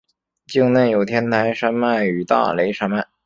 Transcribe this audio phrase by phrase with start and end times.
[0.47, 3.05] 境内有天台山脉与大雷山脉。